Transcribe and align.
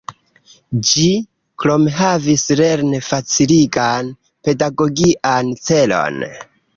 Ĝi 0.91 1.03
krome 1.63 1.91
havis 1.97 2.45
lern-faciligan, 2.61 4.09
pedagogian 4.49 5.53
celon. 5.69 6.19